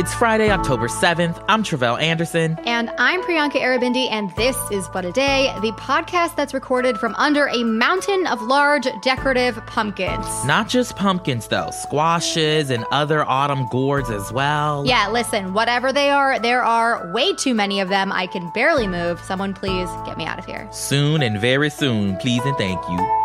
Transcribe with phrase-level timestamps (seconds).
[0.00, 1.44] It's Friday, October 7th.
[1.46, 2.58] I'm Tre'vell Anderson.
[2.64, 7.14] And I'm Priyanka Aribindi, and this is What a Day, the podcast that's recorded from
[7.16, 10.24] under a mountain of large decorative pumpkins.
[10.46, 14.86] Not just pumpkins, though, squashes and other autumn gourds as well.
[14.86, 18.10] Yeah, listen, whatever they are, there are way too many of them.
[18.10, 19.20] I can barely move.
[19.20, 20.66] Someone please get me out of here.
[20.72, 23.19] Soon and very soon, please and thank you.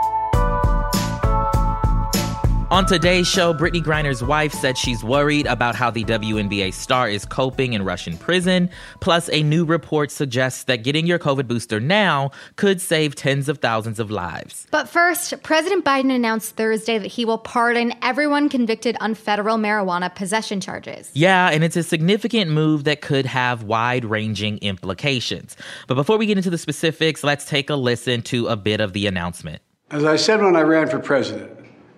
[2.76, 7.24] On today's show, Brittney Griner's wife said she's worried about how the WNBA star is
[7.24, 8.70] coping in Russian prison.
[9.00, 13.60] Plus, a new report suggests that getting your COVID booster now could save tens of
[13.60, 14.68] thousands of lives.
[14.72, 20.14] But first, President Biden announced Thursday that he will pardon everyone convicted on federal marijuana
[20.14, 21.10] possession charges.
[21.14, 25.56] Yeah, and it's a significant move that could have wide ranging implications.
[25.88, 28.92] But before we get into the specifics, let's take a listen to a bit of
[28.92, 29.62] the announcement.
[29.92, 31.55] As I said when I ran for president,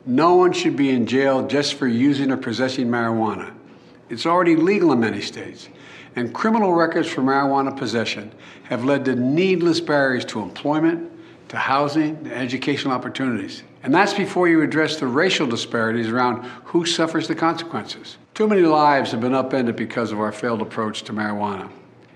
[0.07, 3.53] no one should be in jail just for using or possessing marijuana.
[4.09, 5.67] It's already legal in many states,
[6.15, 8.31] and criminal records for marijuana possession
[8.63, 11.11] have led to needless barriers to employment,
[11.49, 13.63] to housing, to educational opportunities.
[13.83, 18.17] And that's before you address the racial disparities around who suffers the consequences.
[18.33, 21.69] Too many lives have been upended because of our failed approach to marijuana.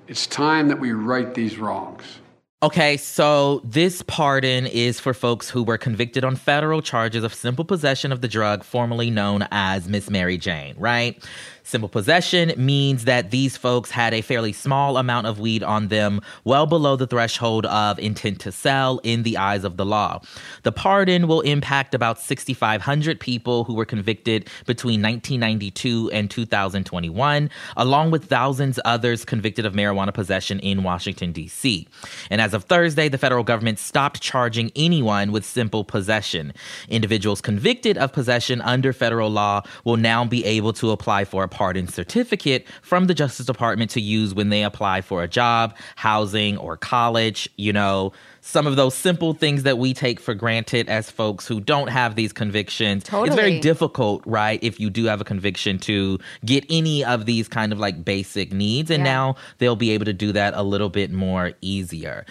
[0.07, 2.20] It's time that we right these wrongs.
[2.63, 7.65] Okay, so this pardon is for folks who were convicted on federal charges of simple
[7.65, 11.27] possession of the drug formerly known as Miss Mary Jane, right?
[11.63, 16.21] Simple possession means that these folks had a fairly small amount of weed on them,
[16.43, 20.21] well below the threshold of intent to sell in the eyes of the law.
[20.63, 28.11] The pardon will impact about 6,500 people who were convicted between 1992 and 2021, along
[28.11, 31.87] with thousands others convicted of marijuana possession in Washington, D.C.
[32.29, 36.53] And as of Thursday, the federal government stopped charging anyone with simple possession.
[36.89, 41.47] Individuals convicted of possession under federal law will now be able to apply for a
[41.51, 46.57] pardon certificate from the Justice Department to use when they apply for a job, housing,
[46.57, 47.47] or college.
[47.57, 51.59] You know, some of those simple things that we take for granted as folks who
[51.59, 53.03] don't have these convictions.
[53.03, 53.27] Totally.
[53.27, 57.47] It's very difficult, right, if you do have a conviction to get any of these
[57.47, 58.89] kind of like basic needs.
[58.89, 59.11] And Yeah.
[59.13, 62.25] now they'll be able to do that a little bit more easier.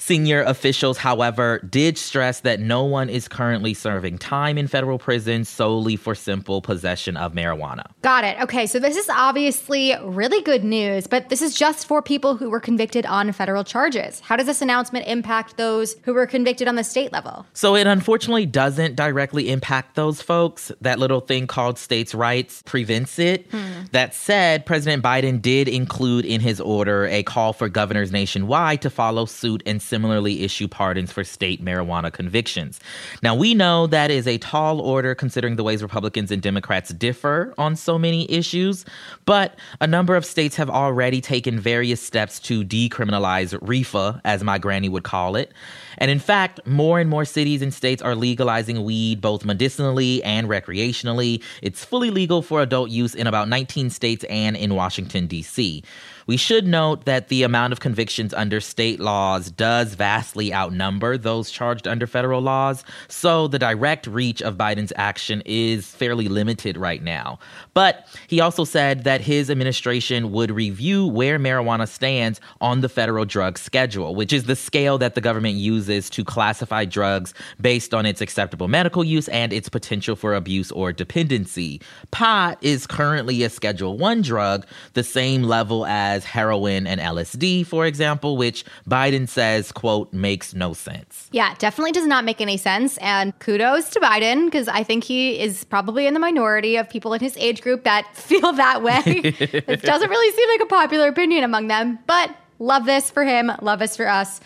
[0.00, 5.44] Senior officials, however, did stress that no one is currently serving time in federal prison
[5.44, 7.84] solely for simple possession of marijuana.
[8.00, 8.40] Got it.
[8.40, 12.48] Okay, so this is obviously really good news, but this is just for people who
[12.48, 14.20] were convicted on federal charges.
[14.20, 17.44] How does this announcement impact those who were convicted on the state level?
[17.52, 20.72] So it unfortunately doesn't directly impact those folks.
[20.80, 23.50] That little thing called states' rights prevents it.
[23.50, 23.82] Hmm.
[23.92, 28.88] That said, President Biden did include in his order a call for governors nationwide to
[28.88, 32.80] follow suit and similarly issue pardons for state marijuana convictions.
[33.22, 37.52] Now, we know that is a tall order considering the ways Republicans and Democrats differ
[37.58, 38.86] on so many issues,
[39.26, 44.56] but a number of states have already taken various steps to decriminalize reefer, as my
[44.56, 45.52] granny would call it.
[45.98, 50.48] And in fact, more and more cities and states are legalizing weed both medicinally and
[50.48, 51.42] recreationally.
[51.62, 55.82] It's fully legal for adult use in about 19 states and in Washington, D.C.
[56.30, 61.50] We should note that the amount of convictions under state laws does vastly outnumber those
[61.50, 67.02] charged under federal laws, so the direct reach of Biden's action is fairly limited right
[67.02, 67.40] now.
[67.74, 73.24] But he also said that his administration would review where marijuana stands on the federal
[73.24, 78.06] drug schedule, which is the scale that the government uses to classify drugs based on
[78.06, 81.80] its acceptable medical use and its potential for abuse or dependency.
[82.12, 87.86] Pot is currently a Schedule 1 drug, the same level as heroin and LSD, for
[87.86, 91.28] example, which Biden says, quote, makes no sense.
[91.32, 92.98] Yeah, definitely does not make any sense.
[92.98, 97.12] And kudos to Biden, because I think he is probably in the minority of people
[97.14, 99.02] in his age group that feel that way.
[99.04, 103.50] it doesn't really seem like a popular opinion among them, but love this for him,
[103.62, 104.40] love this for us.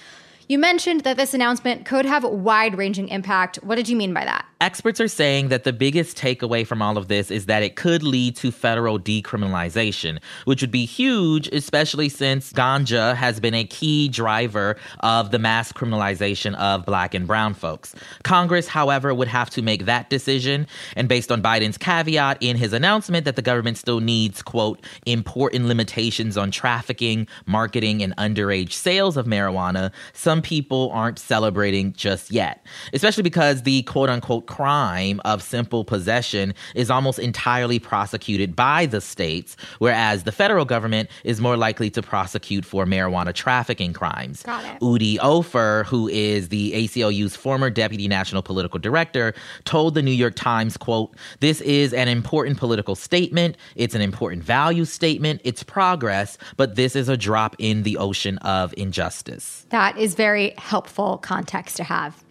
[0.49, 3.57] You mentioned that this announcement could have wide ranging impact.
[3.63, 4.45] What did you mean by that?
[4.65, 8.03] Experts are saying that the biggest takeaway from all of this is that it could
[8.03, 14.09] lead to federal decriminalization, which would be huge, especially since ganja has been a key
[14.09, 17.95] driver of the mass criminalization of black and brown folks.
[18.23, 20.67] Congress, however, would have to make that decision.
[20.97, 25.67] And based on Biden's caveat in his announcement that the government still needs, quote, important
[25.67, 32.65] limitations on trafficking, marketing, and underage sales of marijuana, some people aren't celebrating just yet,
[32.95, 39.01] especially because the quote unquote crime of simple possession is almost entirely prosecuted by the
[39.01, 44.45] states, whereas the federal government is more likely to prosecute for marijuana trafficking crimes.
[44.45, 44.81] Got it.
[44.81, 49.35] Udi Ofer, who is the ACLU's former deputy national political director,
[49.65, 53.57] told the New York Times, quote, "This is an important political statement.
[53.75, 55.41] It's an important value statement.
[55.43, 60.55] It's progress, but this is a drop in the ocean of injustice." That is very
[60.59, 62.23] helpful context to have.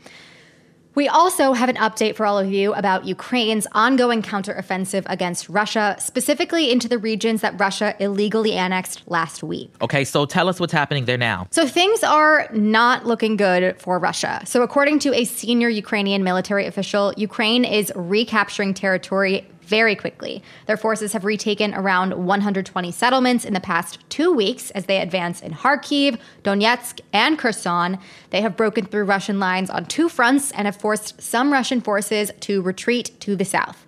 [0.95, 5.95] We also have an update for all of you about Ukraine's ongoing counteroffensive against Russia,
[5.99, 9.71] specifically into the regions that Russia illegally annexed last week.
[9.81, 11.47] Okay, so tell us what's happening there now.
[11.49, 14.41] So things are not looking good for Russia.
[14.45, 20.43] So, according to a senior Ukrainian military official, Ukraine is recapturing territory very quickly.
[20.67, 25.41] Their forces have retaken around 120 settlements in the past two weeks as they advance
[25.41, 27.97] in Kharkiv, Donetsk, and Kherson.
[28.29, 32.31] They have broken through Russian lines on two fronts and have forced some Russian forces
[32.41, 33.85] to retreat to the south.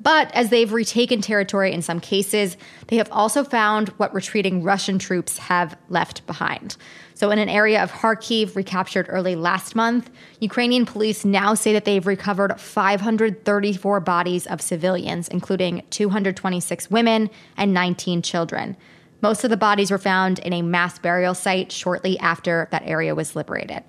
[0.00, 2.56] But as they've retaken territory in some cases,
[2.88, 6.76] they have also found what retreating Russian troops have left behind.
[7.14, 10.10] So, in an area of Kharkiv recaptured early last month,
[10.40, 17.72] Ukrainian police now say that they've recovered 534 bodies of civilians, including 226 women and
[17.72, 18.76] 19 children.
[19.22, 23.14] Most of the bodies were found in a mass burial site shortly after that area
[23.14, 23.82] was liberated.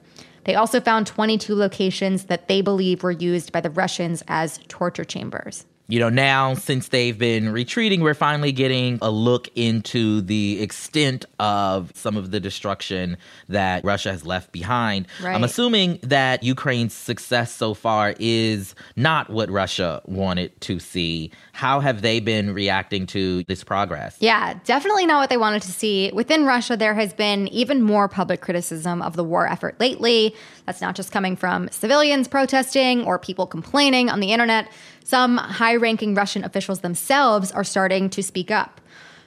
[0.46, 5.04] They also found 22 locations that they believe were used by the Russians as torture
[5.04, 10.62] chambers you know, now since they've been retreating, we're finally getting a look into the
[10.62, 13.18] extent of some of the destruction
[13.48, 15.08] that Russia has left behind.
[15.22, 15.34] Right.
[15.34, 21.32] I'm assuming that Ukraine's success so far is not what Russia wanted to see.
[21.58, 24.16] How have they been reacting to this progress?
[24.20, 26.12] Yeah, definitely not what they wanted to see.
[26.14, 30.36] Within Russia, there has been even more public criticism of the war effort lately.
[30.68, 34.70] That's not just coming from civilians protesting or people complaining on the internet.
[35.04, 38.80] Some high ranking Russian officials themselves are starting to speak up.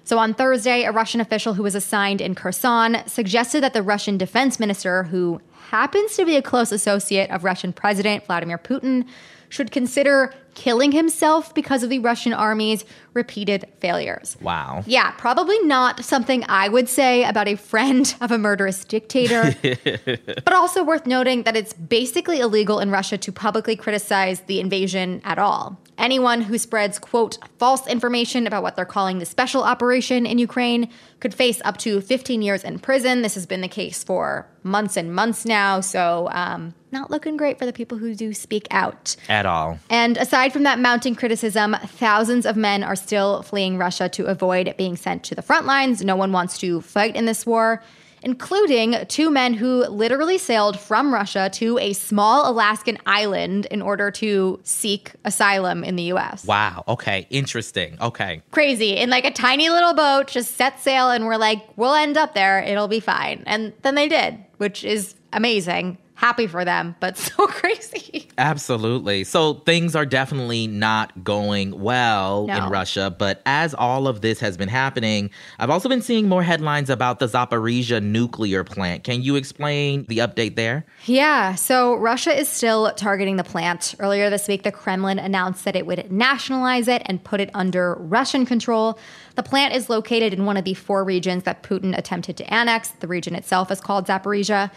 [0.04, 4.16] So on Thursday, a Russian official who was assigned in Kherson suggested that the Russian
[4.16, 5.40] defense minister, who
[5.70, 9.08] happens to be a close associate of Russian President Vladimir Putin,
[9.48, 12.84] should consider killing himself because of the Russian army's
[13.14, 14.36] repeated failures.
[14.42, 14.84] Wow.
[14.86, 19.56] Yeah, probably not something I would say about a friend of a murderous dictator.
[20.44, 25.22] but also worth noting that it's basically illegal in Russia to publicly criticize the invasion
[25.24, 25.80] at all.
[25.96, 30.90] Anyone who spreads, quote, false information about what they're calling the special operation in Ukraine
[31.20, 33.22] could face up to 15 years in prison.
[33.22, 35.80] This has been the case for months and months now.
[35.80, 39.16] So, um, not looking great for the people who do speak out.
[39.28, 39.78] At all.
[39.88, 44.74] And aside from that mounting criticism, thousands of men are still fleeing Russia to avoid
[44.76, 46.04] being sent to the front lines.
[46.04, 47.82] No one wants to fight in this war
[48.22, 54.10] including two men who literally sailed from Russia to a small Alaskan island in order
[54.10, 56.44] to seek asylum in the US.
[56.44, 56.84] Wow.
[56.88, 57.26] Okay.
[57.30, 57.96] Interesting.
[58.00, 58.42] Okay.
[58.50, 58.96] Crazy.
[58.96, 62.34] In like a tiny little boat, just set sail, and we're like, we'll end up
[62.34, 62.60] there.
[62.60, 63.42] It'll be fine.
[63.46, 68.28] And then they did, which is amazing happy for them, but so crazy.
[68.36, 69.24] Absolutely.
[69.24, 72.56] So things are definitely not going well No.
[72.58, 73.14] in Russia.
[73.18, 77.20] But as all of this has been happening, I've also been seeing more headlines about
[77.20, 79.02] the Zaporizhia nuclear plant.
[79.02, 80.84] Can you explain the update there?
[81.06, 83.94] Yeah, so Russia is still targeting the plant.
[83.98, 87.94] Earlier this week, the Kremlin announced that it would nationalize it and put it under
[87.94, 88.98] Russian control.
[89.36, 92.88] The plant is located in one of the four regions that Putin attempted to annex.
[92.90, 94.70] The region itself is called Zaporizhia.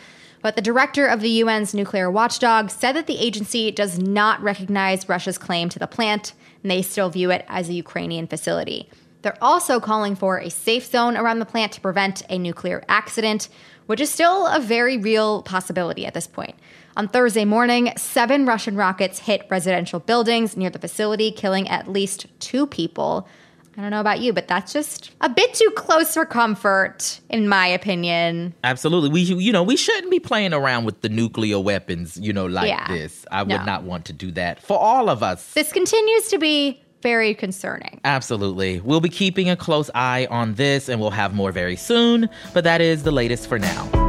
[0.43, 5.07] But the director of the UN's nuclear watchdog said that the agency does not recognize
[5.07, 8.89] Russia's claim to the plant, and they still view it as a Ukrainian facility.
[9.21, 13.47] They're also calling for a safe zone around the plant to prevent a nuclear accident,
[13.85, 16.55] which is still a very real possibility at this point.
[16.97, 22.25] On Thursday morning, seven Russian rockets hit residential buildings near the facility, killing at least
[22.41, 23.29] two people.
[23.77, 27.47] I don't know about you, but that's just a bit too close for comfort, in
[27.47, 28.53] my opinion.
[28.63, 29.09] Absolutely.
[29.09, 32.67] We you know, we shouldn't be playing around with the nuclear weapons, you know, like
[32.67, 32.87] Yeah.
[32.87, 33.25] this.
[33.31, 33.63] I would No.
[33.65, 35.53] not want to do that for all of us.
[35.53, 37.99] This continues to be very concerning.
[38.05, 38.79] Absolutely.
[38.79, 42.63] We'll be keeping a close eye on this and we'll have more very soon, but
[42.63, 44.02] that is the latest for now.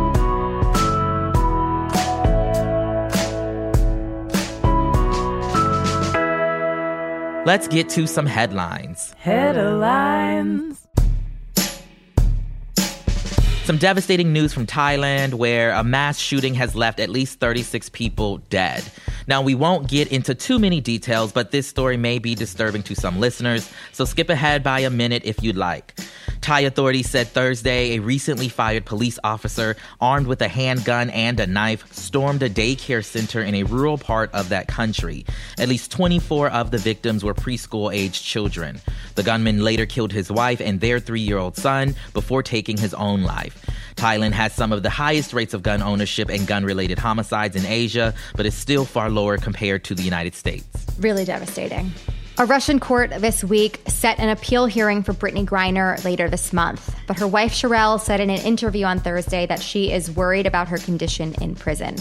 [7.46, 9.14] Let's get to some headlines.
[9.18, 10.83] Headlines.
[13.64, 18.36] Some devastating news from Thailand where a mass shooting has left at least 36 people
[18.50, 18.84] dead.
[19.26, 22.94] Now, we won't get into too many details, but this story may be disturbing to
[22.94, 25.98] some listeners, so skip ahead by a minute if you'd like.
[26.44, 31.46] Thai authorities said Thursday a recently fired police officer armed with a handgun and a
[31.46, 35.24] knife stormed a daycare center in a rural part of that country.
[35.58, 38.78] At least 24 of the victims were preschool aged children.
[39.14, 42.92] The gunman later killed his wife and their three year old son before taking his
[42.92, 43.53] own life.
[43.96, 47.64] Thailand has some of the highest rates of gun ownership and gun related homicides in
[47.64, 50.66] Asia, but is still far lower compared to the United States.
[50.98, 51.92] Really devastating.
[52.36, 56.92] A Russian court this week set an appeal hearing for Brittney Griner later this month,
[57.06, 60.66] but her wife Cherelle said in an interview on Thursday that she is worried about
[60.66, 61.94] her condition in prison.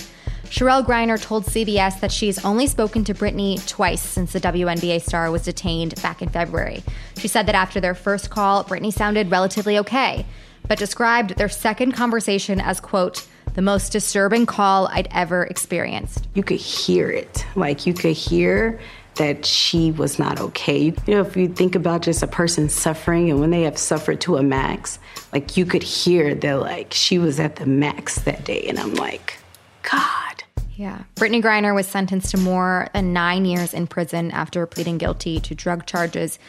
[0.45, 5.29] Cherelle Griner told CBS that she's only spoken to Brittney twice since the WNBA star
[5.29, 6.83] was detained back in February.
[7.17, 10.25] She said that after their first call, Brittney sounded relatively okay,
[10.67, 16.27] but described their second conversation as, quote, the most disturbing call I'd ever experienced.
[16.33, 17.45] You could hear it.
[17.55, 18.79] Like you could hear
[19.15, 20.85] that she was not okay.
[20.85, 24.21] You know, if you think about just a person suffering and when they have suffered
[24.21, 24.97] to a max,
[25.31, 28.63] like you could hear that like she was at the max that day.
[28.67, 29.37] And I'm like,
[29.83, 30.43] God.
[30.75, 31.03] Yeah.
[31.15, 35.53] Brittney Griner was sentenced to more than nine years in prison after pleading guilty to
[35.53, 36.39] drug charges.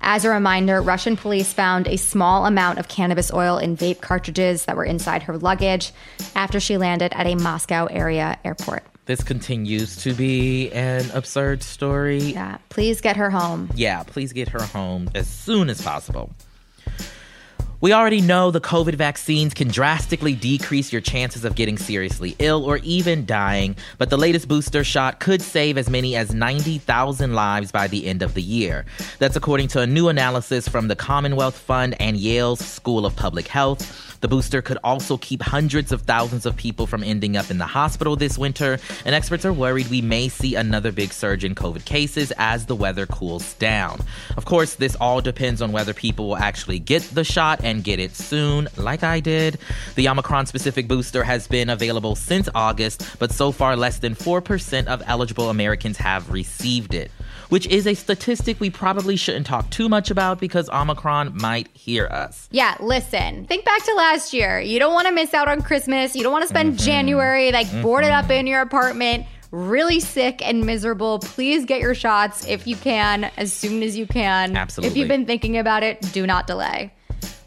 [0.00, 4.64] As a reminder, Russian police found a small amount of cannabis oil in vape cartridges
[4.66, 5.92] that were inside her luggage
[6.34, 8.84] after she landed at a Moscow area airport.
[9.06, 12.18] This continues to be an absurd story.
[12.18, 13.70] Yeah, please get her home.
[13.76, 16.30] Yeah, please get her home as soon as possible.
[17.82, 22.64] We already know the COVID vaccines can drastically decrease your chances of getting seriously ill
[22.64, 27.70] or even dying, but the latest booster shot could save as many as 90,000 lives
[27.70, 28.86] by the end of the year.
[29.18, 33.46] That's according to a new analysis from the Commonwealth Fund and Yale's School of Public
[33.46, 34.15] Health.
[34.26, 37.64] The booster could also keep hundreds of thousands of people from ending up in the
[37.64, 41.84] hospital this winter, and experts are worried we may see another big surge in COVID
[41.84, 44.00] cases as the weather cools down.
[44.36, 48.00] Of course, this all depends on whether people will actually get the shot and get
[48.00, 49.58] it soon, like I did.
[49.94, 54.86] The Omicron specific booster has been available since August, but so far less than 4%
[54.88, 57.12] of eligible Americans have received it
[57.48, 62.06] which is a statistic we probably shouldn't talk too much about because Omicron might hear
[62.06, 62.48] us.
[62.50, 64.60] Yeah, listen, think back to last year.
[64.60, 66.14] You don't want to miss out on Christmas.
[66.14, 66.84] You don't want to spend mm-hmm.
[66.84, 67.82] January like mm-hmm.
[67.82, 72.76] boarded up in your apartment really sick and miserable, please get your shots if you
[72.76, 74.56] can, as soon as you can.
[74.56, 74.90] Absolutely.
[74.90, 76.92] If you've been thinking about it, do not delay.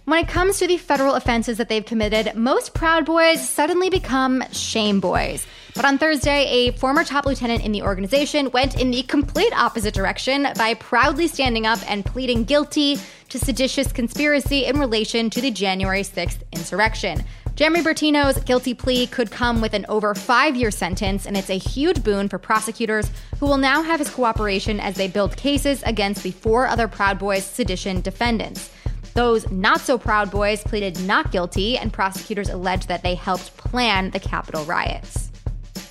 [0.06, 4.44] When it comes to the federal offenses that they've committed, most Proud Boys suddenly become
[4.51, 5.46] shame boys.
[5.75, 9.93] But on Thursday, a former top lieutenant in the organization went in the complete opposite
[9.93, 12.97] direction by proudly standing up and pleading guilty
[13.29, 17.23] to seditious conspiracy in relation to the January 6th insurrection.
[17.55, 21.57] Jeremy Bertino's guilty plea could come with an over five year sentence, and it's a
[21.57, 26.23] huge boon for prosecutors who will now have his cooperation as they build cases against
[26.23, 28.71] the four other Proud Boys sedition defendants.
[29.13, 34.11] Those not so proud boys pleaded not guilty, and prosecutors alleged that they helped plan
[34.11, 35.28] the Capitol riots.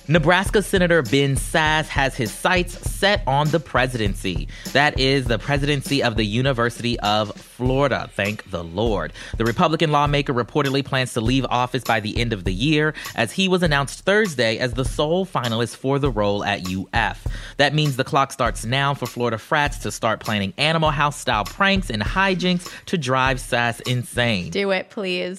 [0.09, 4.47] Nebraska Senator Ben Sasse has his sights set on the presidency.
[4.73, 8.09] That is the presidency of the University of Florida.
[8.13, 9.11] Thank the Lord.
[9.35, 13.33] The Republican lawmaker reportedly plans to leave office by the end of the year, as
[13.33, 17.27] he was announced Thursday as the sole finalist for the role at UF.
[17.57, 21.43] That means the clock starts now for Florida frats to start planning Animal House style
[21.43, 24.51] pranks and hijinks to drive Sasse insane.
[24.51, 25.37] Do it, please.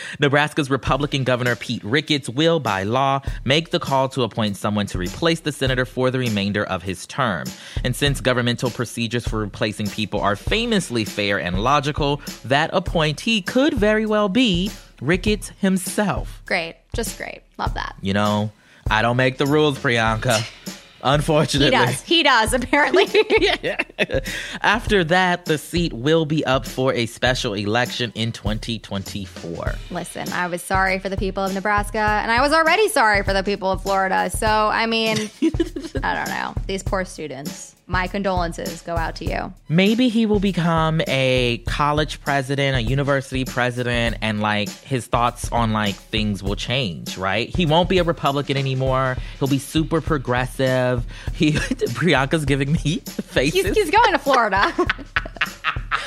[0.18, 4.96] Nebraska's Republican Governor Pete Ricketts will, by law, make the call to appoint someone to
[4.96, 7.44] replace the senator for the remainder of his term.
[7.84, 13.74] And since governmental procedures for replacing people are famously fair and logical, that appointee could
[13.74, 16.42] very well be Ricketts himself.
[16.46, 16.76] Great.
[16.94, 17.42] Just great.
[17.58, 17.96] Love that.
[18.00, 18.52] You know,
[18.90, 20.46] I don't make the rules, Priyanka.
[21.02, 21.76] Unfortunately.
[21.76, 22.02] He does.
[22.02, 23.06] He does, apparently.
[24.62, 29.74] After that, the seat will be up for a special election in 2024.
[29.90, 33.32] Listen, I was sorry for the people of Nebraska, and I was already sorry for
[33.32, 34.30] the people of Florida.
[34.30, 35.16] So, I mean,
[36.02, 36.54] I don't know.
[36.66, 39.52] These poor students my condolences go out to you.
[39.68, 45.72] Maybe he will become a college president, a university president, and like his thoughts on
[45.72, 47.48] like things will change, right?
[47.48, 49.16] He won't be a Republican anymore.
[49.40, 51.04] He'll be super progressive.
[51.34, 53.64] He Priyanka's giving me faces.
[53.64, 54.72] He's, he's going to Florida.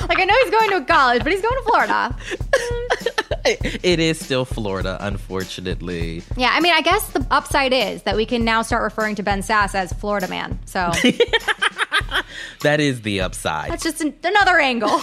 [0.08, 2.16] like I know he's going to college, but he's going to Florida.
[3.82, 6.22] it is still Florida, unfortunately.
[6.36, 9.22] Yeah, I mean, I guess the upside is that we can now start referring to
[9.22, 10.58] Ben Sasse as Florida Man.
[10.64, 10.90] So
[12.62, 13.70] that is the upside.
[13.70, 15.00] That's just an- another angle.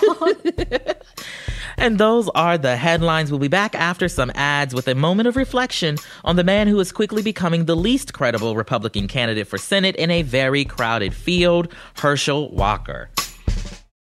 [1.77, 3.31] And those are the headlines.
[3.31, 6.79] We'll be back after some ads with a moment of reflection on the man who
[6.79, 11.73] is quickly becoming the least credible Republican candidate for Senate in a very crowded field,
[11.95, 13.09] Herschel Walker.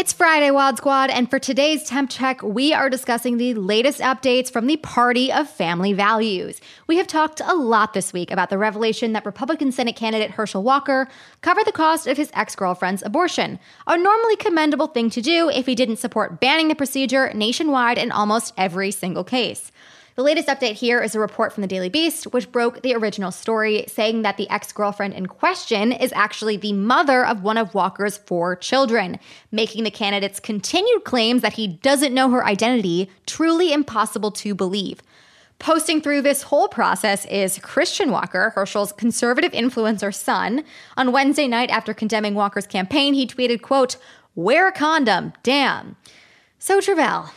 [0.00, 4.50] It's Friday, WAD Squad, and for today's temp check, we are discussing the latest updates
[4.50, 6.58] from the Party of Family Values.
[6.86, 10.62] We have talked a lot this week about the revelation that Republican Senate candidate Herschel
[10.62, 11.06] Walker
[11.42, 15.66] covered the cost of his ex girlfriend's abortion, a normally commendable thing to do if
[15.66, 19.70] he didn't support banning the procedure nationwide in almost every single case.
[20.16, 23.30] The latest update here is a report from the Daily Beast, which broke the original
[23.30, 27.74] story, saying that the ex girlfriend in question is actually the mother of one of
[27.74, 29.20] Walker's four children,
[29.52, 35.00] making the candidate's continued claims that he doesn't know her identity truly impossible to believe.
[35.60, 40.64] Posting through this whole process is Christian Walker, Herschel's conservative influencer son.
[40.96, 43.96] On Wednesday night, after condemning Walker's campaign, he tweeted, quote,
[44.34, 45.96] wear a condom, damn.
[46.58, 47.30] So, Tre'vell,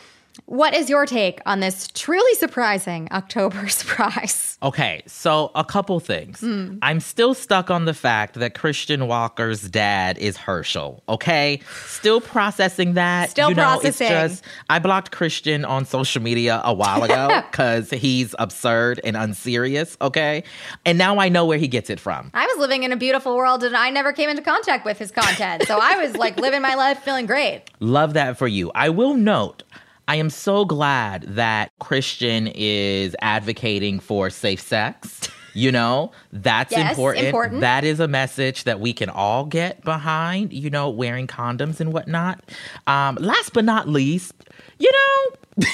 [0.46, 4.58] what is your take on this truly surprising October surprise?
[4.62, 6.40] Okay, so a couple things.
[6.40, 6.78] Hmm.
[6.82, 11.02] I'm still stuck on the fact that Christian Walker's dad is Herschel.
[11.08, 13.30] Okay, still processing that.
[13.30, 14.06] Still you know, processing.
[14.06, 19.16] It's just I blocked Christian on social media a while ago because he's absurd and
[19.16, 19.96] unserious.
[20.00, 20.44] Okay,
[20.84, 22.30] and now I know where he gets it from.
[22.34, 25.10] I was living in a beautiful world and I never came into contact with his
[25.10, 25.64] content.
[25.64, 27.62] So I was like living my life feeling great.
[27.80, 28.70] Love that for you.
[28.74, 29.62] I will note.
[30.06, 35.28] I am so glad that Christian is advocating for safe sex.
[35.56, 37.26] You know, that's Yes, important.
[37.26, 37.60] important.
[37.60, 41.92] That is a message that we can all get behind, you know, wearing condoms and
[41.92, 42.42] whatnot.
[42.88, 44.34] Um, last but not least,
[44.78, 45.64] you know,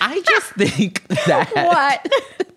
[0.00, 2.48] I just think that What?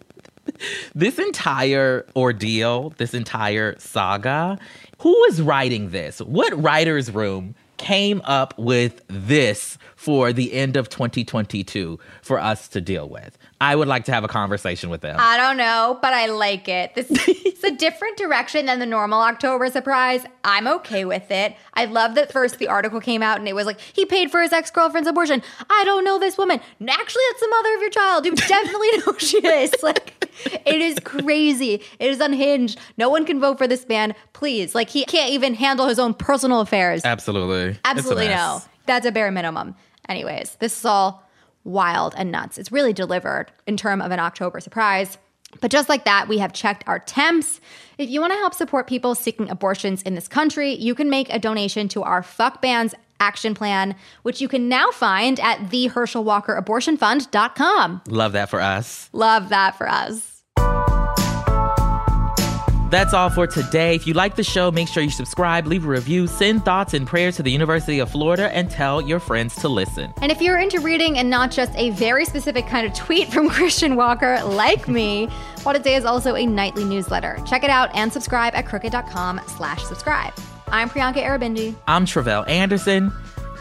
[0.96, 4.58] this entire ordeal, this entire saga,
[5.00, 6.20] who is writing this?
[6.20, 12.82] What writer's room came up with this for the end of 2022 for us to
[12.82, 13.38] deal with.
[13.62, 15.16] I would like to have a conversation with them.
[15.18, 16.94] I don't know, but I like it.
[16.96, 20.26] This is a different direction than the normal October surprise.
[20.44, 21.56] I'm okay with it.
[21.74, 24.42] I love that first the article came out and it was like, he paid for
[24.42, 25.42] his ex girlfriend's abortion.
[25.70, 26.60] I don't know this woman.
[26.60, 28.26] Actually, that's the mother of your child.
[28.26, 29.74] You definitely know who she is.
[29.84, 30.13] Like,
[30.46, 31.82] it is crazy.
[32.00, 32.80] It is unhinged.
[32.98, 34.16] No one can vote for this man.
[34.34, 34.76] Please.
[34.76, 37.02] Like, he can't even handle his own personal affairs.
[37.04, 37.80] Absolutely.
[37.86, 38.62] Absolutely no.
[38.86, 39.76] That's a bare minimum.
[40.10, 41.24] Anyways, this is all
[41.64, 42.58] wild and nuts.
[42.58, 45.18] It's really delivered in term of an October surprise.
[45.62, 47.62] But just like that, we have checked our temps.
[47.98, 51.32] If you want to help support people seeking abortions in this country, you can make
[51.32, 58.02] a donation to our Fuck Bans action plan, which you can now find at theherschelwalkerabortionfund.com.
[58.08, 59.10] Love that for us.
[59.14, 60.34] Love that for us.
[62.94, 63.96] That's all for today.
[63.96, 67.08] If you like the show, make sure you subscribe, leave a review, send thoughts and
[67.08, 70.14] prayers to the University of Florida, and tell your friends to listen.
[70.22, 73.50] And if you're into reading and not just a very specific kind of tweet from
[73.50, 75.26] Christian Walker like me,
[75.64, 77.40] What a Day is also a nightly newsletter.
[77.48, 80.36] Check it out and subscribe at crooked.com slash subscribe.
[80.68, 81.76] I'm Priyanka Aribindi.
[81.88, 83.12] I'm Tre'vell Anderson,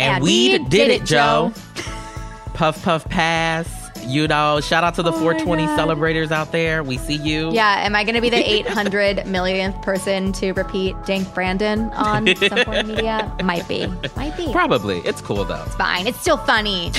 [0.00, 1.52] and, And we, we did, it, Joe.
[2.54, 3.68] puff, puff, pass.
[4.04, 6.82] You know, shout out to the 420 celebrators out there.
[6.82, 7.52] We see you.
[7.52, 12.26] Yeah, am I going to be the 800 millionth person to repeat Dank Brandon on
[12.36, 13.32] some form of media?
[13.44, 13.86] Might be.
[14.16, 14.50] Might be.
[14.50, 14.98] Probably.
[15.00, 15.62] It's cool though.
[15.66, 16.08] It's fine.
[16.08, 16.90] It's still funny.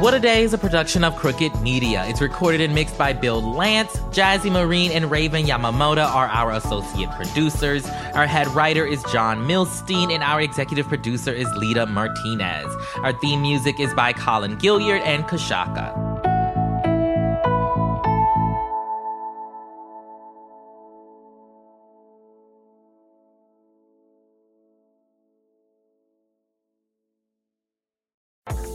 [0.00, 2.06] What a Day is a production of Crooked Media.
[2.06, 3.98] It's recorded and mixed by Bill Lance.
[4.12, 7.84] Jazzy Marine and Raven Yamamoto are our associate producers.
[8.14, 12.74] Our head writer is John Milstein, and our executive producer is Lita Martinez.
[13.02, 16.09] Our theme music is by Colin Gilliard and Kashaka.